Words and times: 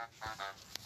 Uh-huh. 0.00 0.79